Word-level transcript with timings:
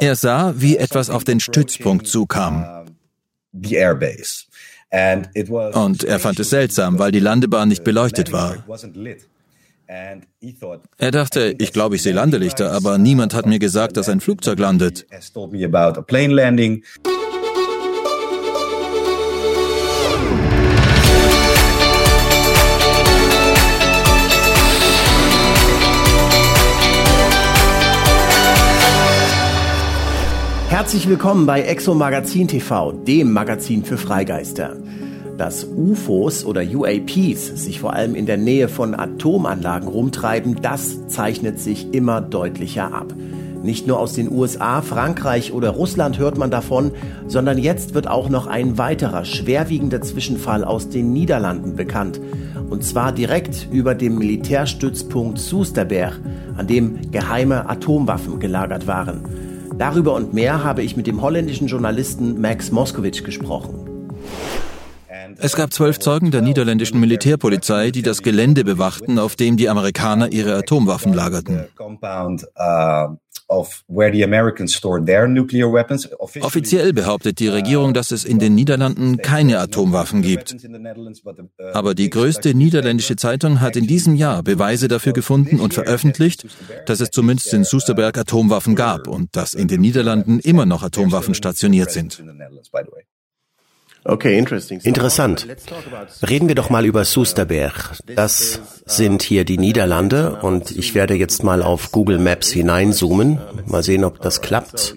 Er 0.00 0.16
sah, 0.16 0.54
wie 0.56 0.76
etwas 0.76 1.10
auf 1.10 1.24
den 1.24 1.40
Stützpunkt 1.40 2.06
zukam. 2.06 2.86
Und 4.92 6.04
er 6.04 6.18
fand 6.18 6.40
es 6.40 6.50
seltsam, 6.50 6.98
weil 6.98 7.12
die 7.12 7.20
Landebahn 7.20 7.68
nicht 7.68 7.84
beleuchtet 7.84 8.32
war. 8.32 8.64
Er 10.98 11.10
dachte, 11.10 11.54
ich 11.58 11.72
glaube, 11.72 11.96
ich 11.96 12.02
sehe 12.02 12.12
Landelichter, 12.12 12.72
aber 12.72 12.98
niemand 12.98 13.34
hat 13.34 13.46
mir 13.46 13.58
gesagt, 13.58 13.96
dass 13.96 14.08
ein 14.08 14.20
Flugzeug 14.20 14.58
landet. 14.58 15.06
Herzlich 30.86 31.08
willkommen 31.08 31.46
bei 31.46 31.62
Exo 31.62 31.94
Magazin 31.94 32.46
TV, 32.46 32.92
dem 32.92 33.32
Magazin 33.32 33.82
für 33.82 33.98
Freigeister. 33.98 34.76
Dass 35.36 35.64
UFOs 35.64 36.44
oder 36.44 36.62
UAPs 36.62 37.60
sich 37.60 37.80
vor 37.80 37.92
allem 37.92 38.14
in 38.14 38.24
der 38.24 38.36
Nähe 38.36 38.68
von 38.68 38.94
Atomanlagen 38.94 39.88
rumtreiben, 39.88 40.62
das 40.62 41.08
zeichnet 41.08 41.58
sich 41.58 41.92
immer 41.92 42.20
deutlicher 42.20 42.94
ab. 42.94 43.12
Nicht 43.64 43.88
nur 43.88 43.98
aus 43.98 44.12
den 44.12 44.30
USA, 44.30 44.80
Frankreich 44.80 45.52
oder 45.52 45.70
Russland 45.70 46.20
hört 46.20 46.38
man 46.38 46.52
davon, 46.52 46.92
sondern 47.26 47.58
jetzt 47.58 47.94
wird 47.94 48.06
auch 48.06 48.28
noch 48.28 48.46
ein 48.46 48.78
weiterer 48.78 49.24
schwerwiegender 49.24 50.02
Zwischenfall 50.02 50.62
aus 50.62 50.88
den 50.88 51.12
Niederlanden 51.12 51.74
bekannt. 51.74 52.20
Und 52.70 52.84
zwar 52.84 53.10
direkt 53.10 53.66
über 53.72 53.96
dem 53.96 54.18
Militärstützpunkt 54.18 55.40
Soesterberg, 55.40 56.20
an 56.56 56.68
dem 56.68 57.10
geheime 57.10 57.68
Atomwaffen 57.68 58.38
gelagert 58.38 58.86
waren. 58.86 59.45
Darüber 59.78 60.14
und 60.14 60.32
mehr 60.32 60.64
habe 60.64 60.82
ich 60.82 60.96
mit 60.96 61.06
dem 61.06 61.20
holländischen 61.20 61.66
Journalisten 61.66 62.40
Max 62.40 62.72
Moskowitz 62.72 63.22
gesprochen. 63.22 63.86
Es 65.38 65.54
gab 65.54 65.72
zwölf 65.72 65.98
Zeugen 65.98 66.30
der 66.30 66.40
niederländischen 66.40 66.98
Militärpolizei, 66.98 67.90
die 67.90 68.00
das 68.00 68.22
Gelände 68.22 68.64
bewachten, 68.64 69.18
auf 69.18 69.36
dem 69.36 69.58
die 69.58 69.68
Amerikaner 69.68 70.32
ihre 70.32 70.54
Atomwaffen 70.56 71.12
lagerten. 71.12 71.66
Offiziell 76.40 76.92
behauptet 76.92 77.38
die 77.38 77.48
Regierung, 77.48 77.94
dass 77.94 78.10
es 78.10 78.24
in 78.24 78.38
den 78.38 78.54
Niederlanden 78.54 79.18
keine 79.18 79.58
Atomwaffen 79.60 80.22
gibt. 80.22 80.56
Aber 81.72 81.94
die 81.94 82.10
größte 82.10 82.54
niederländische 82.54 83.16
Zeitung 83.16 83.60
hat 83.60 83.76
in 83.76 83.86
diesem 83.86 84.16
Jahr 84.16 84.42
Beweise 84.42 84.88
dafür 84.88 85.12
gefunden 85.12 85.60
und 85.60 85.74
veröffentlicht, 85.74 86.46
dass 86.86 87.00
es 87.00 87.10
zumindest 87.10 87.52
in 87.54 87.64
Soesterberg 87.64 88.18
Atomwaffen 88.18 88.74
gab 88.74 89.06
und 89.06 89.34
dass 89.36 89.54
in 89.54 89.68
den 89.68 89.80
Niederlanden 89.80 90.40
immer 90.40 90.66
noch 90.66 90.82
Atomwaffen 90.82 91.34
stationiert 91.34 91.90
sind. 91.90 92.22
Okay, 94.08 94.38
Interessant. 94.84 95.46
Reden 96.28 96.46
wir 96.46 96.54
doch 96.54 96.70
mal 96.70 96.86
über 96.86 97.04
Soesterberg. 97.04 97.96
Das 98.14 98.60
sind 98.84 99.22
hier 99.22 99.44
die 99.44 99.58
Niederlande 99.58 100.38
und 100.42 100.70
ich 100.70 100.94
werde 100.94 101.14
jetzt 101.14 101.42
mal 101.42 101.60
auf 101.60 101.90
Google 101.90 102.20
Maps 102.20 102.50
hineinzoomen. 102.50 103.40
Mal 103.66 103.82
sehen, 103.82 104.04
ob 104.04 104.20
das 104.20 104.42
klappt. 104.42 104.94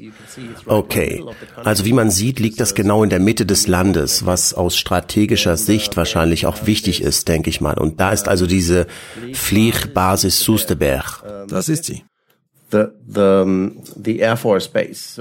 Okay. 0.65 1.23
Also 1.55 1.85
wie 1.85 1.93
man 1.93 2.11
sieht, 2.11 2.39
liegt 2.39 2.59
das 2.59 2.75
genau 2.75 3.03
in 3.03 3.09
der 3.09 3.19
Mitte 3.19 3.47
des 3.47 3.65
Landes, 3.67 4.27
was 4.27 4.53
aus 4.53 4.77
strategischer 4.77 5.57
Sicht 5.57 5.97
wahrscheinlich 5.97 6.45
auch 6.45 6.67
wichtig 6.67 7.01
ist, 7.01 7.27
denke 7.27 7.49
ich 7.49 7.61
mal. 7.61 7.79
Und 7.79 7.99
da 7.99 8.11
ist 8.11 8.27
also 8.27 8.45
diese 8.45 8.85
Fliegbasis 9.33 10.39
Soesterberg. 10.39 11.23
Das 11.47 11.67
ist 11.67 11.85
sie. 11.85 12.03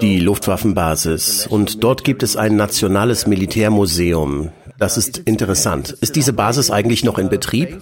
Die 0.01 0.21
Luftwaffenbasis. 0.21 1.47
Und 1.47 1.83
dort 1.83 2.05
gibt 2.05 2.23
es 2.23 2.37
ein 2.37 2.57
nationales 2.57 3.27
Militärmuseum. 3.27 4.51
Das 4.79 4.97
ist 4.97 5.19
interessant. 5.19 5.97
Ist 6.01 6.17
diese 6.17 6.33
Basis 6.33 6.71
eigentlich 6.71 7.05
noch 7.05 7.19
in 7.19 7.29
Betrieb? 7.29 7.81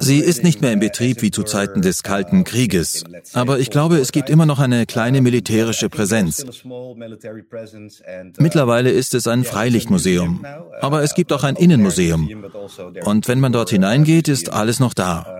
Sie 0.00 0.18
ist 0.18 0.42
nicht 0.42 0.62
mehr 0.62 0.72
in 0.72 0.80
Betrieb 0.80 1.20
wie 1.20 1.30
zu 1.30 1.42
Zeiten 1.42 1.82
des 1.82 2.02
Kalten 2.02 2.44
Krieges, 2.44 3.04
aber 3.34 3.58
ich 3.58 3.68
glaube, 3.68 3.98
es 3.98 4.10
gibt 4.12 4.30
immer 4.30 4.46
noch 4.46 4.58
eine 4.60 4.86
kleine 4.86 5.20
militärische 5.20 5.90
Präsenz. 5.90 6.46
Mittlerweile 8.38 8.90
ist 8.90 9.14
es 9.14 9.26
ein 9.26 9.44
Freilichtmuseum, 9.44 10.46
aber 10.80 11.02
es 11.02 11.14
gibt 11.14 11.34
auch 11.34 11.44
ein 11.44 11.56
Innenmuseum. 11.56 12.46
Und 13.04 13.28
wenn 13.28 13.40
man 13.40 13.52
dort 13.52 13.68
hineingeht, 13.68 14.28
ist 14.28 14.50
alles 14.50 14.80
noch 14.80 14.94
da. 14.94 15.35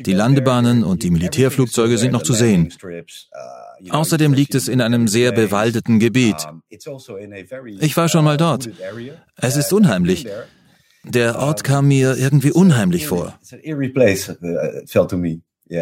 Die 0.00 0.12
Landebahnen 0.12 0.84
und 0.84 1.02
die 1.02 1.10
Militärflugzeuge 1.10 1.98
sind 1.98 2.12
noch 2.12 2.22
zu 2.22 2.32
sehen. 2.32 2.72
Außerdem 3.90 4.32
liegt 4.32 4.54
es 4.54 4.68
in 4.68 4.80
einem 4.80 5.08
sehr 5.08 5.32
bewaldeten 5.32 5.98
Gebiet. 5.98 6.36
Ich 7.80 7.96
war 7.96 8.08
schon 8.08 8.24
mal 8.24 8.36
dort. 8.36 8.70
Es 9.36 9.56
ist 9.56 9.72
unheimlich. 9.72 10.26
Der 11.04 11.38
Ort 11.38 11.64
kam 11.64 11.88
mir 11.88 12.16
irgendwie 12.16 12.52
unheimlich 12.52 13.06
vor. 13.06 13.38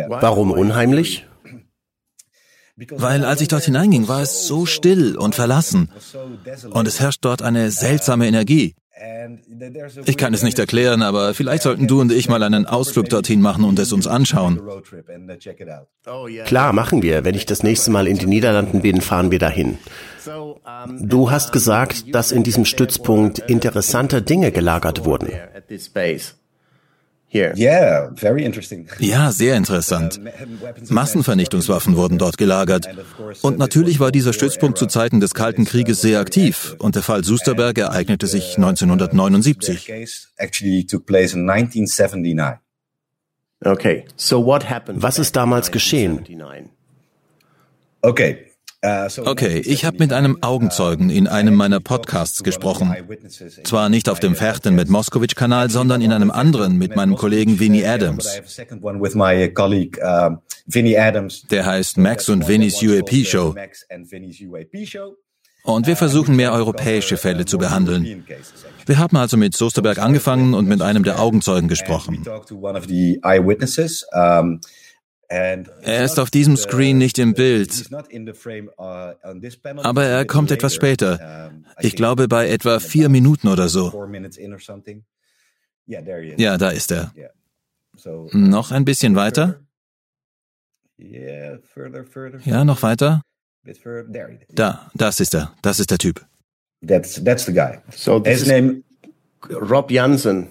Warum 0.09 0.51
unheimlich? 0.51 1.27
Weil 2.91 3.25
als 3.25 3.41
ich 3.41 3.49
dort 3.49 3.65
hineinging, 3.65 4.09
war 4.09 4.23
es 4.23 4.47
so 4.47 4.67
still 4.67 5.17
und 5.17 5.35
verlassen. 5.35 5.91
Und 6.71 6.89
es 6.89 7.01
herrscht 7.01 7.25
dort 7.25 7.43
eine 7.43 7.71
seltsame 7.71 8.27
Energie. 8.27 8.75
Ich 10.05 10.17
kann 10.17 10.35
es 10.35 10.43
nicht 10.43 10.59
erklären, 10.59 11.03
aber 11.03 11.35
vielleicht 11.35 11.63
sollten 11.63 11.87
du 11.87 12.01
und 12.01 12.13
ich 12.13 12.29
mal 12.29 12.43
einen 12.43 12.67
Ausflug 12.67 13.09
dorthin 13.09 13.41
machen 13.41 13.65
und 13.65 13.79
es 13.79 13.93
uns 13.93 14.07
anschauen. 14.07 14.61
Klar, 16.45 16.73
machen 16.73 17.03
wir. 17.03 17.25
Wenn 17.25 17.35
ich 17.35 17.47
das 17.47 17.63
nächste 17.63 17.91
Mal 17.91 18.07
in 18.07 18.19
die 18.19 18.27
Niederlanden 18.27 18.83
bin, 18.83 19.01
fahren 19.01 19.31
wir 19.31 19.39
dahin. 19.39 19.79
Du 21.01 21.31
hast 21.31 21.53
gesagt, 21.53 22.15
dass 22.15 22.33
in 22.33 22.43
diesem 22.43 22.65
Stützpunkt 22.65 23.39
interessante 23.39 24.23
Dinge 24.23 24.53
gelagert 24.53 25.05
wurden. 25.05 25.31
Ja, 28.99 29.33
sehr 29.33 29.57
interessant. 29.57 30.21
Massenvernichtungswaffen 30.91 31.97
wurden 31.97 32.19
dort 32.19 32.37
gelagert. 32.37 32.89
Und 33.41 33.59
natürlich 33.59 34.01
war 34.01 34.13
dieser 34.13 34.35
Stützpunkt 34.35 34.77
zu 34.77 34.87
Zeiten 34.87 35.21
des 35.21 35.33
Kalten 35.33 35.65
Krieges 35.65 36.03
sehr 36.03 36.21
aktiv. 36.21 36.77
Und 36.79 36.95
der 36.95 37.03
Fall 37.03 37.25
Susterberg 37.25 37.79
ereignete 37.79 38.27
sich 38.27 38.57
1979. 38.57 39.91
Okay, 43.65 44.05
was 44.89 45.19
ist 45.19 45.37
damals 45.37 45.71
geschehen? 45.71 46.27
Okay, 48.03 48.52
Okay, 48.85 49.63
ich 49.65 49.85
habe 49.85 49.99
mit 49.99 50.13
einem 50.13 50.39
Augenzeugen 50.43 51.09
in 51.09 51.29
einem 51.29 51.55
meiner 51.55 51.79
Podcasts 51.79 52.43
gesprochen. 52.43 52.93
Zwar 53.63 53.89
nicht 53.89 54.09
auf 54.09 54.19
dem 54.19 54.35
Ferten 54.35 54.75
mit 54.75 54.89
Moskowitsch-Kanal, 54.89 55.71
sondern 55.71 56.03
in 56.03 56.13
einem 56.13 56.33
anderen 56.33 56.79
mit 56.79 56.97
meinem 56.97 57.15
Kollegen 57.15 57.61
Vinnie 57.61 57.87
Adams. 57.87 58.43
Der 61.51 61.67
heißt 61.67 61.99
Max 61.99 62.29
und 62.29 62.49
Vinnies 62.49 62.83
UAP 62.83 63.25
Show. 63.25 63.55
Und 65.65 65.87
wir 65.87 65.97
versuchen 65.97 66.35
mehr 66.35 66.53
europäische 66.53 67.17
Fälle 67.17 67.45
zu 67.45 67.59
behandeln. 67.59 68.25
Wir 68.87 68.99
haben 68.99 69.17
also 69.17 69.37
mit 69.37 69.57
Sosterberg 69.57 69.99
angefangen 69.99 70.55
und 70.55 70.67
mit 70.67 70.83
einem 70.83 71.05
der 71.05 71.21
Augenzeugen 71.21 71.69
gesprochen. 71.69 72.25
Er 75.33 76.05
ist 76.05 76.19
auf 76.19 76.31
diesem 76.31 76.59
Screen 76.59 76.99
nicht 76.99 77.19
im 77.19 77.33
Bild, 77.33 77.91
aber 79.83 80.05
er 80.05 80.27
kommt 80.27 80.51
etwas 80.51 80.75
später. 80.75 81.51
Ich 81.81 81.97
glaube 81.97 82.29
bei 82.29 82.49
etwa 82.51 82.81
vier 82.81 83.09
Minuten 83.09 83.49
oder 83.49 83.69
so. 83.69 83.91
Ja, 85.87 86.59
da 86.59 86.71
ist 86.71 86.93
er. 86.93 87.13
Noch 88.33 88.73
ein 88.73 88.85
bisschen 88.85 89.17
weiter? 89.17 89.61
Ja, 90.99 92.65
noch 92.65 92.83
weiter? 92.83 93.23
Da, 94.55 94.91
das 94.95 95.21
ist 95.21 95.35
er. 95.35 95.55
Das 95.63 95.81
ist 95.81 95.91
der 95.91 95.99
Typ. 95.99 96.27
That's, 96.87 97.23
that's 97.25 97.47
the 97.47 97.53
guy. 97.53 97.79
So 97.91 98.21
this 98.21 98.43
is 98.43 98.83
Rob 99.51 99.91
Jansen. 99.91 100.49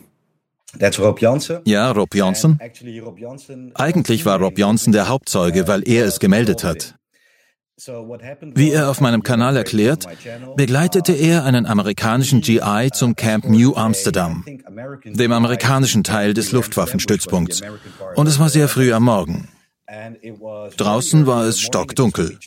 Ja, 1.65 1.91
Rob 1.91 2.15
Janssen. 2.15 2.59
Eigentlich 3.75 4.25
war 4.25 4.39
Rob 4.39 4.57
Janssen 4.57 4.93
der 4.93 5.07
Hauptzeuge, 5.07 5.67
weil 5.67 5.87
er 5.87 6.05
es 6.05 6.19
gemeldet 6.19 6.63
hat. 6.63 6.95
Wie 8.53 8.71
er 8.71 8.89
auf 8.89 9.01
meinem 9.01 9.23
Kanal 9.23 9.57
erklärt, 9.57 10.05
begleitete 10.55 11.13
er 11.13 11.45
einen 11.45 11.65
amerikanischen 11.65 12.41
GI 12.41 12.89
zum 12.93 13.15
Camp 13.15 13.45
New 13.45 13.75
Amsterdam, 13.75 14.45
dem 15.05 15.31
amerikanischen 15.31 16.03
Teil 16.03 16.33
des 16.33 16.51
Luftwaffenstützpunkts. 16.51 17.61
Und 18.15 18.27
es 18.27 18.39
war 18.39 18.49
sehr 18.49 18.67
früh 18.67 18.93
am 18.93 19.03
Morgen. 19.03 19.47
Draußen 20.77 21.25
war 21.25 21.45
es 21.45 21.59
stockdunkel. 21.59 22.37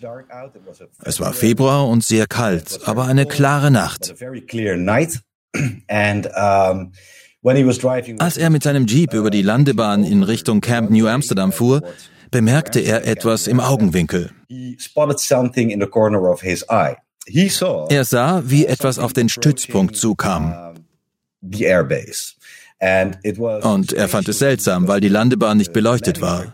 Es 1.02 1.20
war 1.20 1.32
Februar 1.32 1.88
und 1.88 2.04
sehr 2.04 2.26
kalt, 2.26 2.80
aber 2.84 3.04
eine 3.06 3.26
klare 3.26 3.70
Nacht. 3.70 4.14
Als 8.18 8.36
er 8.38 8.50
mit 8.50 8.62
seinem 8.62 8.86
Jeep 8.86 9.12
über 9.12 9.30
die 9.30 9.42
Landebahn 9.42 10.02
in 10.02 10.22
Richtung 10.22 10.60
Camp 10.60 10.90
New 10.90 11.06
Amsterdam 11.06 11.52
fuhr, 11.52 11.82
bemerkte 12.30 12.80
er 12.80 13.06
etwas 13.06 13.46
im 13.46 13.60
Augenwinkel. 13.60 14.30
Er 17.90 18.04
sah, 18.04 18.42
wie 18.46 18.66
etwas 18.66 18.98
auf 18.98 19.12
den 19.12 19.28
Stützpunkt 19.28 19.96
zukam. 19.96 20.74
Und 23.62 23.92
er 23.92 24.08
fand 24.08 24.28
es 24.28 24.38
seltsam, 24.38 24.88
weil 24.88 25.00
die 25.00 25.08
Landebahn 25.08 25.58
nicht 25.58 25.72
beleuchtet 25.72 26.20
war. 26.20 26.52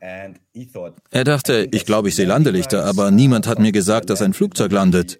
Er 0.00 1.24
dachte, 1.24 1.68
ich 1.72 1.84
glaube, 1.86 2.08
ich 2.08 2.14
sehe 2.14 2.26
Landelichter, 2.26 2.84
aber 2.84 3.10
niemand 3.10 3.46
hat 3.46 3.58
mir 3.58 3.72
gesagt, 3.72 4.10
dass 4.10 4.22
ein 4.22 4.32
Flugzeug 4.32 4.70
landet. 4.72 5.18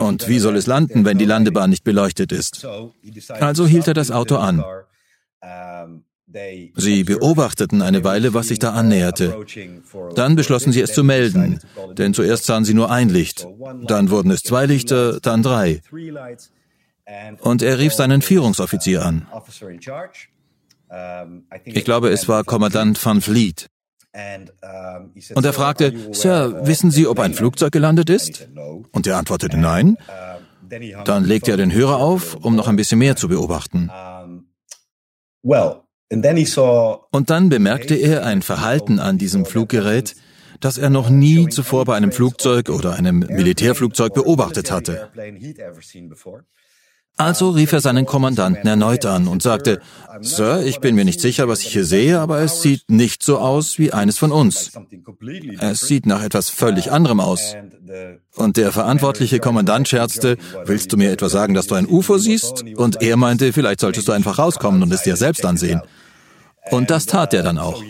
Und 0.00 0.28
wie 0.28 0.38
soll 0.38 0.56
es 0.56 0.66
landen, 0.66 1.04
wenn 1.04 1.18
die 1.18 1.24
Landebahn 1.24 1.70
nicht 1.70 1.84
beleuchtet 1.84 2.32
ist? 2.32 2.66
Also 3.28 3.66
hielt 3.66 3.86
er 3.86 3.94
das 3.94 4.10
Auto 4.10 4.36
an. 4.36 4.64
Sie 6.76 7.04
beobachteten 7.04 7.80
eine 7.80 8.04
Weile, 8.04 8.34
was 8.34 8.48
sich 8.48 8.58
da 8.58 8.72
annäherte. 8.72 9.36
Dann 10.14 10.36
beschlossen 10.36 10.72
sie 10.72 10.82
es 10.82 10.92
zu 10.92 11.02
melden, 11.02 11.58
denn 11.96 12.12
zuerst 12.12 12.44
sahen 12.44 12.64
sie 12.64 12.74
nur 12.74 12.90
ein 12.90 13.08
Licht. 13.08 13.46
Dann 13.86 14.10
wurden 14.10 14.30
es 14.30 14.42
zwei 14.42 14.66
Lichter, 14.66 15.20
dann 15.20 15.42
drei. 15.42 15.80
Und 17.40 17.62
er 17.62 17.78
rief 17.78 17.94
seinen 17.94 18.20
Führungsoffizier 18.20 19.04
an. 19.06 19.26
Ich 21.64 21.84
glaube, 21.84 22.10
es 22.10 22.28
war 22.28 22.44
Kommandant 22.44 23.04
van 23.04 23.20
Vliet. 23.20 23.68
Und 25.34 25.44
er 25.44 25.52
fragte, 25.52 25.92
Sir, 26.12 26.66
wissen 26.66 26.90
Sie, 26.90 27.06
ob 27.06 27.20
ein 27.20 27.34
Flugzeug 27.34 27.72
gelandet 27.72 28.10
ist? 28.10 28.48
Und 28.92 29.06
er 29.06 29.16
antwortete 29.16 29.58
nein. 29.58 29.96
Dann 31.04 31.24
legte 31.24 31.50
er 31.50 31.56
den 31.56 31.72
Hörer 31.72 31.98
auf, 31.98 32.34
um 32.34 32.56
noch 32.56 32.68
ein 32.68 32.76
bisschen 32.76 32.98
mehr 32.98 33.16
zu 33.16 33.28
beobachten. 33.28 33.90
Und 37.10 37.30
dann 37.30 37.48
bemerkte 37.48 37.94
er 37.94 38.24
ein 38.24 38.42
Verhalten 38.42 38.98
an 38.98 39.18
diesem 39.18 39.44
Fluggerät, 39.44 40.16
das 40.60 40.78
er 40.78 40.90
noch 40.90 41.10
nie 41.10 41.48
zuvor 41.48 41.84
bei 41.84 41.96
einem 41.96 42.12
Flugzeug 42.12 42.70
oder 42.70 42.94
einem 42.94 43.20
Militärflugzeug 43.20 44.14
beobachtet 44.14 44.70
hatte. 44.70 45.10
Also 47.18 47.50
rief 47.50 47.72
er 47.72 47.80
seinen 47.80 48.06
Kommandanten 48.06 48.66
erneut 48.66 49.04
an 49.04 49.26
und 49.26 49.42
sagte, 49.42 49.80
Sir, 50.20 50.62
ich 50.64 50.78
bin 50.78 50.94
mir 50.94 51.04
nicht 51.04 51.20
sicher, 51.20 51.48
was 51.48 51.62
ich 51.62 51.72
hier 51.72 51.84
sehe, 51.84 52.20
aber 52.20 52.40
es 52.40 52.62
sieht 52.62 52.88
nicht 52.88 53.24
so 53.24 53.38
aus 53.38 53.78
wie 53.78 53.92
eines 53.92 54.18
von 54.18 54.30
uns. 54.30 54.70
Es 55.60 55.80
sieht 55.80 56.06
nach 56.06 56.22
etwas 56.22 56.48
völlig 56.48 56.92
anderem 56.92 57.18
aus. 57.18 57.56
Und 58.36 58.56
der 58.56 58.70
verantwortliche 58.70 59.40
Kommandant 59.40 59.88
scherzte, 59.88 60.36
willst 60.64 60.92
du 60.92 60.96
mir 60.96 61.10
etwa 61.10 61.28
sagen, 61.28 61.54
dass 61.54 61.66
du 61.66 61.74
ein 61.74 61.88
UFO 61.88 62.18
siehst? 62.18 62.64
Und 62.76 63.02
er 63.02 63.16
meinte, 63.16 63.52
vielleicht 63.52 63.80
solltest 63.80 64.06
du 64.06 64.12
einfach 64.12 64.38
rauskommen 64.38 64.82
und 64.82 64.92
es 64.92 65.02
dir 65.02 65.16
selbst 65.16 65.44
ansehen. 65.44 65.82
Und 66.70 66.90
das 66.90 67.06
tat 67.06 67.34
er 67.34 67.42
dann 67.42 67.58
auch. 67.58 67.82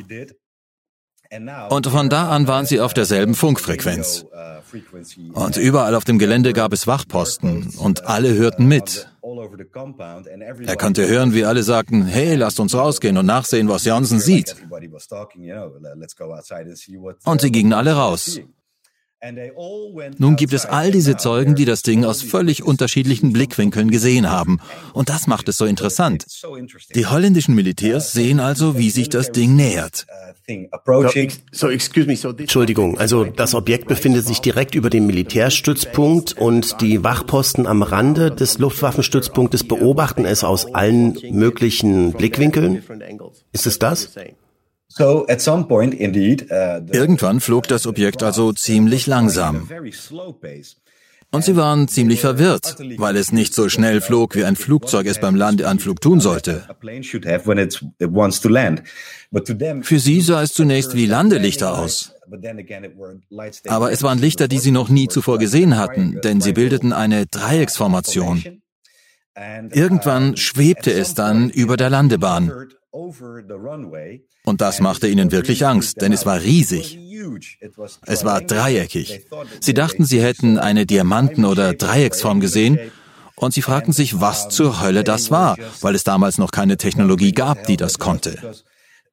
Und 1.68 1.86
von 1.86 2.08
da 2.08 2.30
an 2.30 2.48
waren 2.48 2.64
sie 2.64 2.80
auf 2.80 2.94
derselben 2.94 3.34
Funkfrequenz. 3.34 4.24
Und 5.34 5.56
überall 5.56 5.94
auf 5.94 6.04
dem 6.04 6.18
Gelände 6.18 6.52
gab 6.52 6.72
es 6.72 6.86
Wachposten 6.86 7.74
und 7.78 8.06
alle 8.06 8.34
hörten 8.34 8.66
mit. 8.66 9.08
Er 10.66 10.76
konnte 10.76 11.08
hören, 11.08 11.34
wie 11.34 11.44
alle 11.44 11.62
sagten, 11.62 12.06
hey, 12.06 12.34
lasst 12.34 12.60
uns 12.60 12.74
rausgehen 12.74 13.16
und 13.16 13.26
nachsehen, 13.26 13.68
was 13.68 13.84
Jansen 13.84 14.20
sieht. 14.20 14.56
Und 17.24 17.40
sie 17.40 17.52
gingen 17.52 17.72
alle 17.72 17.92
raus. 17.92 18.40
Nun 20.18 20.36
gibt 20.36 20.52
es 20.52 20.64
all 20.64 20.92
diese 20.92 21.16
Zeugen, 21.16 21.56
die 21.56 21.64
das 21.64 21.82
Ding 21.82 22.04
aus 22.04 22.22
völlig 22.22 22.62
unterschiedlichen 22.62 23.32
Blickwinkeln 23.32 23.90
gesehen 23.90 24.30
haben. 24.30 24.60
Und 24.92 25.08
das 25.08 25.26
macht 25.26 25.48
es 25.48 25.56
so 25.56 25.64
interessant. 25.64 26.24
Die 26.94 27.06
holländischen 27.06 27.54
Militärs 27.56 28.12
sehen 28.12 28.38
also, 28.38 28.78
wie 28.78 28.90
sich 28.90 29.08
das 29.08 29.32
Ding 29.32 29.56
nähert. 29.56 30.06
Entschuldigung, 32.38 32.98
also 32.98 33.24
das 33.24 33.54
Objekt 33.54 33.88
befindet 33.88 34.26
sich 34.26 34.40
direkt 34.40 34.74
über 34.74 34.88
dem 34.88 35.06
Militärstützpunkt 35.06 36.38
und 36.38 36.80
die 36.80 37.02
Wachposten 37.02 37.66
am 37.66 37.82
Rande 37.82 38.30
des 38.30 38.58
Luftwaffenstützpunktes 38.58 39.64
beobachten 39.64 40.24
es 40.24 40.44
aus 40.44 40.74
allen 40.74 41.18
möglichen 41.30 42.12
Blickwinkeln. 42.12 42.82
Ist 43.52 43.66
es 43.66 43.78
das? 43.78 44.10
Uh, 44.98 45.24
Irgendwann 46.92 47.40
flog 47.40 47.68
das 47.68 47.86
Objekt 47.86 48.22
also 48.22 48.52
ziemlich 48.52 49.06
langsam. 49.06 49.68
Und 51.30 51.44
sie 51.44 51.56
waren 51.56 51.88
ziemlich 51.88 52.20
verwirrt, 52.20 52.76
weil 52.96 53.16
es 53.16 53.32
nicht 53.32 53.52
so 53.52 53.68
schnell 53.68 54.00
flog, 54.00 54.34
wie 54.34 54.44
ein 54.44 54.56
Flugzeug 54.56 55.06
es 55.06 55.20
beim 55.20 55.34
Landeanflug 55.34 56.00
tun 56.00 56.20
sollte. 56.20 56.66
Für 59.82 59.98
sie 59.98 60.20
sah 60.22 60.42
es 60.42 60.52
zunächst 60.54 60.94
wie 60.94 61.04
Landelichter 61.04 61.78
aus. 61.78 62.14
Aber 63.66 63.92
es 63.92 64.02
waren 64.02 64.18
Lichter, 64.18 64.48
die 64.48 64.58
sie 64.58 64.70
noch 64.70 64.88
nie 64.88 65.08
zuvor 65.08 65.38
gesehen 65.38 65.76
hatten, 65.76 66.18
denn 66.22 66.40
sie 66.40 66.52
bildeten 66.52 66.94
eine 66.94 67.26
Dreiecksformation. 67.26 68.62
Irgendwann 69.70 70.36
schwebte 70.36 70.92
es 70.92 71.12
dann 71.14 71.50
über 71.50 71.76
der 71.76 71.90
Landebahn. 71.90 72.70
Und 72.90 74.60
das 74.60 74.80
machte 74.80 75.08
ihnen 75.08 75.30
wirklich 75.30 75.66
Angst, 75.66 76.00
denn 76.00 76.12
es 76.12 76.24
war 76.26 76.40
riesig. 76.40 76.98
Es 78.06 78.24
war 78.24 78.40
dreieckig. 78.40 79.26
Sie 79.60 79.74
dachten, 79.74 80.04
sie 80.04 80.22
hätten 80.22 80.58
eine 80.58 80.86
Diamanten- 80.86 81.44
oder 81.44 81.74
Dreiecksform 81.74 82.40
gesehen 82.40 82.78
und 83.36 83.52
sie 83.54 83.62
fragten 83.62 83.92
sich, 83.92 84.20
was 84.20 84.48
zur 84.48 84.80
Hölle 84.80 85.04
das 85.04 85.30
war, 85.30 85.56
weil 85.80 85.94
es 85.94 86.04
damals 86.04 86.38
noch 86.38 86.50
keine 86.50 86.76
Technologie 86.76 87.32
gab, 87.32 87.66
die 87.66 87.76
das 87.76 87.98
konnte. 87.98 88.54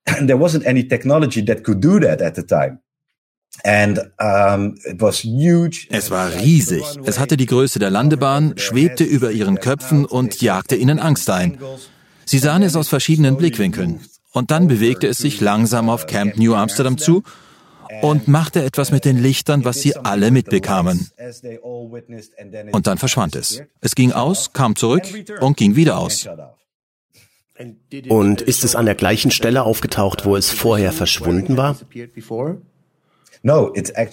There 0.06 0.40
wasn't 0.40 0.68
any 0.68 0.88
technology 0.88 1.44
that 1.46 1.64
could 1.64 1.84
do 1.84 2.00
that 2.00 2.22
at 2.22 2.36
the 2.36 2.44
time. 2.44 2.80
And, 3.64 3.98
it 4.86 5.02
was 5.02 5.24
huge. 5.24 5.88
Es 5.90 6.12
war 6.12 6.32
riesig. 6.34 6.84
Es 7.06 7.20
hatte 7.20 7.38
die 7.38 7.46
Größe 7.46 7.80
der 7.80 7.90
Landebahn, 7.90 8.58
schwebte 8.58 9.04
über 9.04 9.32
ihren 9.32 9.60
Köpfen 9.60 10.06
und 10.06 10.42
jagte 10.42 10.76
ihnen 10.76 11.00
Angst 11.00 11.30
ein. 11.30 11.58
Sie 12.26 12.40
sahen 12.40 12.64
es 12.64 12.76
aus 12.76 12.88
verschiedenen 12.88 13.38
Blickwinkeln. 13.38 14.00
Und 14.32 14.52
dann 14.52 14.68
bewegte 14.68 15.08
es 15.08 15.18
sich 15.20 15.40
langsam 15.40 15.90
auf 15.90 16.08
Camp 16.08 16.38
New 16.38 16.56
Amsterdam 16.56 16.98
zu 16.98 17.24
und 18.02 18.28
machte 18.28 18.64
etwas 18.64 18.92
mit 18.92 19.06
den 19.06 19.22
Lichtern, 19.22 19.64
was 19.64 19.82
sie 19.82 19.96
alle 19.96 20.32
mitbekamen. 20.32 21.10
Und 22.72 22.88
dann 22.88 22.98
verschwand 22.98 23.36
es. 23.36 23.62
Es 23.80 23.96
ging 23.96 24.12
aus, 24.12 24.52
kam 24.54 24.76
zurück 24.76 25.04
und 25.40 25.56
ging 25.56 25.76
wieder 25.76 25.98
aus. 25.98 26.28
Und 28.10 28.42
ist 28.42 28.66
es 28.66 28.76
an 28.76 28.86
der 28.86 28.96
gleichen 28.96 29.32
Stelle 29.32 29.64
aufgetaucht, 29.64 30.26
wo 30.26 30.36
es 30.36 30.52
vorher 30.52 30.92
verschwunden 30.92 31.56
war? 31.56 31.78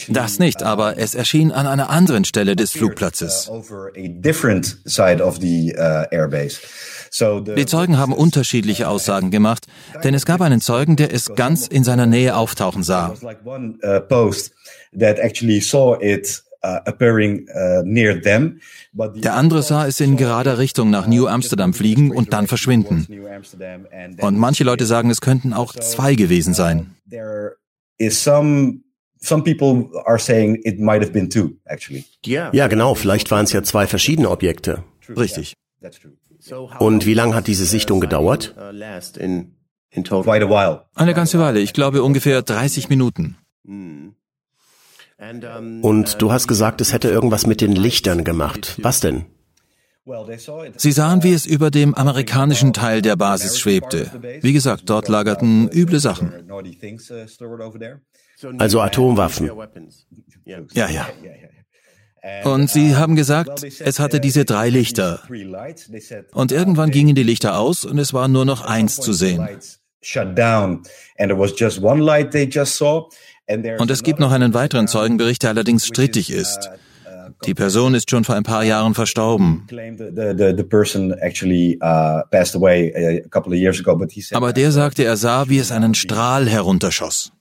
Das 0.08 0.38
nicht, 0.38 0.62
aber 0.62 0.98
es 0.98 1.14
erschien 1.14 1.52
an 1.52 1.66
einer 1.66 1.88
anderen 1.88 2.26
Stelle 2.26 2.54
des 2.54 2.72
Flugplatzes. 2.72 3.50
Die 3.96 4.20
Zeugen 7.66 7.96
haben 7.96 8.12
unterschiedliche 8.12 8.88
Aussagen 8.88 9.30
gemacht, 9.30 9.66
denn 10.04 10.12
es 10.12 10.26
gab 10.26 10.42
einen 10.42 10.60
Zeugen, 10.60 10.96
der 10.96 11.14
es 11.14 11.34
ganz 11.34 11.66
in 11.66 11.82
seiner 11.82 12.04
Nähe 12.04 12.36
auftauchen 12.36 12.82
sah. 12.82 13.14
Der 19.14 19.34
andere 19.34 19.62
sah 19.62 19.86
es 19.86 20.00
in 20.00 20.18
gerader 20.18 20.58
Richtung 20.58 20.90
nach 20.90 21.06
New 21.06 21.26
Amsterdam 21.26 21.72
fliegen 21.72 22.10
und 22.10 22.34
dann 22.34 22.46
verschwinden. 22.46 23.06
Und 24.20 24.36
manche 24.36 24.64
Leute 24.64 24.84
sagen, 24.84 25.08
es 25.08 25.22
könnten 25.22 25.54
auch 25.54 25.72
zwei 25.72 26.16
gewesen 26.16 26.52
sein. 26.52 26.96
Ja, 32.52 32.66
genau, 32.66 32.94
vielleicht 32.94 33.30
waren 33.30 33.44
es 33.44 33.52
ja 33.52 33.62
zwei 33.62 33.86
verschiedene 33.86 34.30
Objekte. 34.30 34.84
Richtig. 35.08 35.54
Und 36.78 37.06
wie 37.06 37.14
lange 37.14 37.34
hat 37.34 37.46
diese 37.46 37.64
Sichtung 37.64 38.00
gedauert? 38.00 38.54
Eine 40.94 41.14
ganze 41.14 41.38
Weile, 41.38 41.60
ich 41.60 41.72
glaube 41.72 42.02
ungefähr 42.02 42.42
30 42.42 42.88
Minuten. 42.88 43.36
Und 45.82 46.20
du 46.20 46.32
hast 46.32 46.48
gesagt, 46.48 46.80
es 46.80 46.92
hätte 46.92 47.08
irgendwas 47.08 47.46
mit 47.46 47.60
den 47.60 47.72
Lichtern 47.72 48.24
gemacht. 48.24 48.76
Was 48.82 49.00
denn? 49.00 49.26
Sie 50.76 50.90
sahen, 50.90 51.22
wie 51.22 51.32
es 51.32 51.46
über 51.46 51.70
dem 51.70 51.94
amerikanischen 51.94 52.72
Teil 52.72 53.02
der 53.02 53.14
Basis 53.14 53.60
schwebte. 53.60 54.10
Wie 54.40 54.52
gesagt, 54.52 54.90
dort 54.90 55.06
lagerten 55.06 55.68
üble 55.68 56.00
Sachen. 56.00 56.32
Also 58.58 58.80
Atomwaffen. 58.80 59.50
Ja, 60.44 60.88
ja. 60.88 61.06
Und 62.44 62.70
sie 62.70 62.94
haben 62.94 63.16
gesagt, 63.16 63.64
es 63.64 63.98
hatte 63.98 64.20
diese 64.20 64.44
drei 64.44 64.68
Lichter. 64.68 65.20
Und 66.32 66.52
irgendwann 66.52 66.90
gingen 66.90 67.16
die 67.16 67.24
Lichter 67.24 67.58
aus 67.58 67.84
und 67.84 67.98
es 67.98 68.12
war 68.12 68.28
nur 68.28 68.44
noch 68.44 68.62
eins 68.62 68.96
zu 68.96 69.12
sehen. 69.12 69.48
Und 73.78 73.90
es 73.90 74.02
gibt 74.02 74.20
noch 74.20 74.30
einen 74.30 74.54
weiteren 74.54 74.88
Zeugenbericht, 74.88 75.42
der 75.42 75.50
allerdings 75.50 75.86
strittig 75.86 76.30
ist. 76.30 76.70
Die 77.44 77.54
Person 77.54 77.94
ist 77.94 78.08
schon 78.08 78.24
vor 78.24 78.36
ein 78.36 78.44
paar 78.44 78.62
Jahren 78.62 78.94
verstorben. 78.94 79.66
Aber 84.32 84.52
der 84.52 84.72
sagte, 84.72 85.04
er 85.04 85.16
sah, 85.16 85.48
wie 85.48 85.58
es 85.58 85.72
einen 85.72 85.94
Strahl 85.94 86.48
herunterschoss. 86.48 87.32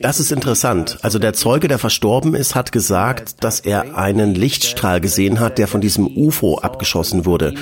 Das 0.00 0.20
ist 0.20 0.32
interessant. 0.32 0.98
Also 1.00 1.18
der 1.18 1.32
Zeuge, 1.32 1.66
der 1.68 1.78
verstorben 1.78 2.34
ist, 2.34 2.54
hat 2.54 2.72
gesagt, 2.72 3.42
dass 3.42 3.60
er 3.60 3.96
einen 3.96 4.34
Lichtstrahl 4.34 5.00
gesehen 5.00 5.40
hat, 5.40 5.56
der 5.56 5.66
von 5.66 5.80
diesem 5.80 6.06
UFO 6.06 6.58
abgeschossen 6.58 7.24
wurde. 7.24 7.54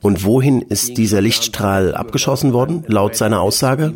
Und 0.00 0.24
wohin 0.24 0.60
ist 0.60 0.96
dieser 0.96 1.20
Lichtstrahl 1.20 1.94
abgeschossen 1.94 2.52
worden, 2.52 2.84
laut 2.88 3.14
seiner 3.14 3.40
Aussage? 3.40 3.94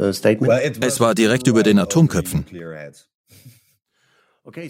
Es 0.00 1.00
war 1.00 1.14
direkt 1.14 1.46
über 1.46 1.62
den 1.62 1.78
Atomköpfen. 1.78 2.44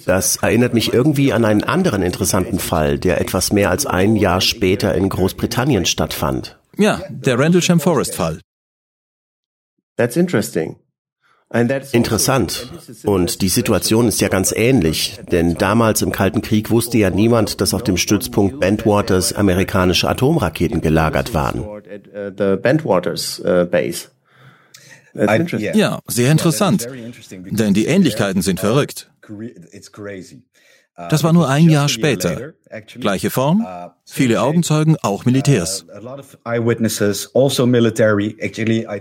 Das 0.07 0.37
erinnert 0.37 0.75
mich 0.75 0.93
irgendwie 0.93 1.33
an 1.33 1.45
einen 1.45 1.65
anderen 1.65 2.03
interessanten 2.03 2.61
Fall, 2.61 3.01
der 3.01 3.21
etwas 3.21 3.53
mehr 3.53 3.71
als 3.71 3.85
ein 3.85 4.15
Jahr 4.15 4.41
später 4.41 4.95
in 4.95 5.09
Großbritannien 5.09 5.87
stattfand. 5.87 6.57
Ja, 6.77 7.03
der 7.11 7.37
Rendlesham 7.41 7.81
Forest 7.81 8.15
Fall. 8.15 8.39
That's 9.97 10.17
interesting. 10.17 10.77
Interessant. 11.93 12.69
Und 13.05 13.41
die 13.41 13.49
Situation 13.49 14.09
ist 14.09 14.21
ja 14.21 14.29
ganz 14.29 14.51
ähnlich, 14.51 15.21
denn 15.31 15.55
damals 15.55 16.03
im 16.03 16.11
Kalten 16.11 16.43
Krieg 16.43 16.71
wusste 16.71 16.99
ja 16.99 17.11
niemand, 17.11 17.61
dass 17.61 17.75
auf 17.75 17.85
dem 17.85 17.97
Stützpunkt 17.97 18.59
Bentwaters 18.59 19.33
amerikanische 19.33 20.09
Atomraketen 20.09 20.81
gelagert 20.81 21.33
waren. 21.33 21.65
Ja, 25.75 26.01
sehr 26.09 26.33
interessant. 26.33 26.89
Denn 27.31 27.73
die 27.73 27.87
Ähnlichkeiten 27.87 28.43
sind 28.43 28.59
verrückt. 28.59 29.13
Das 30.97 31.25
war 31.25 31.33
nur 31.33 31.49
ein 31.49 31.69
Jahr 31.69 31.89
später. 31.89 32.53
Gleiche 33.01 33.31
Form, 33.31 33.67
viele 34.05 34.43
Augenzeugen, 34.43 34.97
auch 35.03 35.25
Militärs. 35.25 35.87
Also 35.89 36.09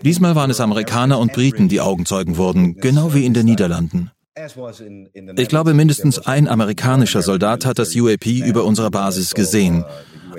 Diesmal 0.03 0.35
waren 0.35 0.49
es 0.51 0.59
Amerikaner 0.59 1.19
und 1.19 1.33
Briten, 1.33 1.69
die 1.69 1.81
Augenzeugen 1.81 2.37
wurden, 2.37 2.75
genau 2.77 3.13
wie 3.13 3.25
in 3.25 3.33
den 3.33 3.45
Niederlanden. 3.45 4.11
Ich 4.35 5.47
glaube, 5.47 5.73
mindestens 5.73 6.19
ein 6.25 6.47
amerikanischer 6.47 7.21
Soldat 7.21 7.65
hat 7.65 7.77
das 7.77 7.95
UAP 7.95 8.25
über 8.25 8.63
unserer 8.65 8.89
Basis 8.89 9.35
gesehen. 9.35 9.85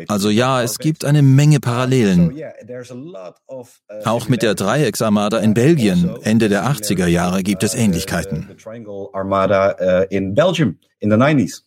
Also 0.09 0.31
ja, 0.31 0.63
es 0.63 0.79
gibt 0.79 1.05
eine 1.05 1.23
Menge 1.23 1.61
Parallelen. 1.61 2.37
Auch 4.05 4.29
mit 4.29 4.43
der 4.43 4.55
Dreiecksarmada 4.55 5.39
in 5.39 5.55
Belgien 5.55 6.11
Ende 6.23 6.49
der 6.49 6.67
80er 6.67 7.07
Jahre 7.07 7.43
gibt 7.45 7.63
es 7.63 7.75
Ähnlichkeiten. 7.75 8.49
in 10.11 10.35
Belgium 10.35 10.79
in 10.99 11.11
the 11.11 11.17
90s, 11.17 11.63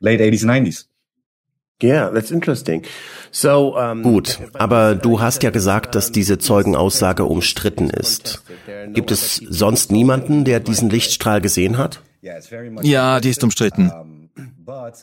late 0.00 0.24
80s 0.24 0.44
90s. 0.44 0.86
Yeah, 1.82 2.10
that's 2.10 2.30
interesting. 2.30 2.82
So, 3.30 3.76
um, 3.76 4.02
Gut, 4.02 4.38
aber 4.54 4.94
du 4.94 5.20
hast 5.20 5.42
ja 5.42 5.50
gesagt, 5.50 5.94
dass 5.94 6.10
diese 6.10 6.38
Zeugenaussage 6.38 7.24
umstritten 7.24 7.90
ist. 7.90 8.42
Gibt 8.94 9.10
es 9.10 9.36
sonst 9.36 9.92
niemanden, 9.92 10.44
der 10.44 10.60
diesen 10.60 10.88
Lichtstrahl 10.88 11.42
gesehen 11.42 11.76
hat? 11.76 12.00
Ja, 12.82 13.20
die 13.20 13.28
ist 13.28 13.44
umstritten. 13.44 13.92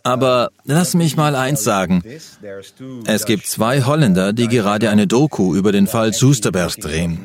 Aber 0.03 0.49
lass 0.65 0.93
mich 0.93 1.15
mal 1.15 1.35
eins 1.35 1.63
sagen. 1.63 2.03
Es 3.05 3.25
gibt 3.25 3.47
zwei 3.47 3.83
Holländer, 3.83 4.33
die 4.33 4.47
gerade 4.47 4.89
eine 4.89 5.07
Doku 5.07 5.55
über 5.55 5.71
den 5.71 5.87
Fall 5.87 6.11
Soesterberg 6.13 6.75
drehen. 6.77 7.19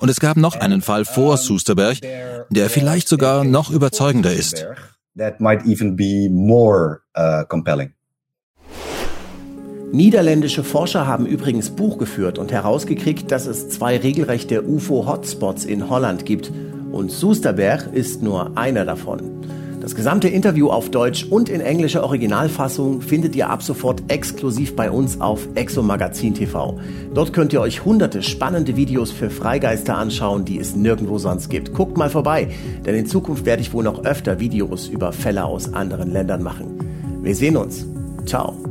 Und 0.00 0.08
es 0.08 0.20
gab 0.20 0.36
noch 0.36 0.56
einen 0.56 0.80
Fall 0.80 1.04
vor 1.04 1.36
Soesterberg, 1.36 1.98
der 2.50 2.70
vielleicht 2.70 3.08
sogar 3.08 3.44
noch 3.44 3.70
überzeugender 3.70 4.32
ist. 4.32 4.64
Niederländische 9.92 10.62
Forscher 10.62 11.08
haben 11.08 11.26
übrigens 11.26 11.70
Buch 11.70 11.98
geführt 11.98 12.38
und 12.38 12.52
herausgekriegt, 12.52 13.32
dass 13.32 13.46
es 13.46 13.70
zwei 13.70 13.96
regelrechte 13.96 14.64
UFO-Hotspots 14.64 15.64
in 15.64 15.90
Holland 15.90 16.24
gibt. 16.24 16.52
Und 16.92 17.10
Soesterberg 17.10 17.92
ist 17.92 18.22
nur 18.22 18.56
einer 18.56 18.84
davon. 18.84 19.20
Das 19.90 19.96
gesamte 19.96 20.28
Interview 20.28 20.68
auf 20.68 20.88
Deutsch 20.88 21.24
und 21.24 21.48
in 21.48 21.60
englischer 21.60 22.04
Originalfassung 22.04 23.02
findet 23.02 23.34
ihr 23.34 23.50
ab 23.50 23.60
sofort 23.60 24.04
exklusiv 24.06 24.76
bei 24.76 24.88
uns 24.88 25.20
auf 25.20 25.48
Exo 25.56 25.82
Magazin 25.82 26.32
TV. 26.32 26.78
Dort 27.12 27.32
könnt 27.32 27.52
ihr 27.52 27.60
euch 27.60 27.84
hunderte 27.84 28.22
spannende 28.22 28.76
Videos 28.76 29.10
für 29.10 29.30
Freigeister 29.30 29.98
anschauen, 29.98 30.44
die 30.44 30.60
es 30.60 30.76
nirgendwo 30.76 31.18
sonst 31.18 31.48
gibt. 31.48 31.74
Guckt 31.74 31.98
mal 31.98 32.08
vorbei, 32.08 32.50
denn 32.86 32.94
in 32.94 33.06
Zukunft 33.06 33.44
werde 33.44 33.62
ich 33.62 33.72
wohl 33.72 33.82
noch 33.82 34.04
öfter 34.04 34.38
Videos 34.38 34.86
über 34.86 35.10
Fälle 35.10 35.44
aus 35.44 35.74
anderen 35.74 36.12
Ländern 36.12 36.44
machen. 36.44 37.18
Wir 37.24 37.34
sehen 37.34 37.56
uns. 37.56 37.84
Ciao. 38.26 38.69